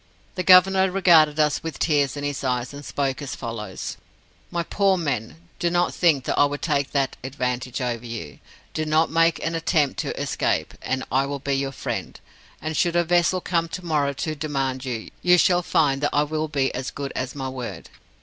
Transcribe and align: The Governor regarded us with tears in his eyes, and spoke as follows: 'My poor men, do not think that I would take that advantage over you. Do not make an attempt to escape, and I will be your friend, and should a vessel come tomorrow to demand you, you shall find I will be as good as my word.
The 0.33 0.41
Governor 0.41 0.89
regarded 0.89 1.39
us 1.39 1.61
with 1.61 1.77
tears 1.77 2.17
in 2.17 2.23
his 2.23 2.43
eyes, 2.43 2.73
and 2.73 2.83
spoke 2.83 3.21
as 3.21 3.35
follows: 3.35 3.97
'My 4.49 4.63
poor 4.63 4.97
men, 4.97 5.35
do 5.59 5.69
not 5.69 5.93
think 5.93 6.23
that 6.23 6.39
I 6.39 6.45
would 6.45 6.63
take 6.63 6.91
that 6.91 7.17
advantage 7.23 7.81
over 7.81 8.03
you. 8.03 8.39
Do 8.73 8.83
not 8.83 9.11
make 9.11 9.37
an 9.45 9.53
attempt 9.53 9.99
to 9.99 10.19
escape, 10.19 10.73
and 10.81 11.03
I 11.11 11.27
will 11.27 11.37
be 11.37 11.53
your 11.53 11.71
friend, 11.71 12.19
and 12.59 12.75
should 12.75 12.95
a 12.95 13.03
vessel 13.03 13.41
come 13.41 13.67
tomorrow 13.67 14.13
to 14.13 14.33
demand 14.33 14.85
you, 14.85 15.11
you 15.21 15.37
shall 15.37 15.61
find 15.61 16.03
I 16.11 16.23
will 16.23 16.47
be 16.47 16.73
as 16.73 16.89
good 16.89 17.13
as 17.15 17.35
my 17.35 17.49
word. 17.49 17.89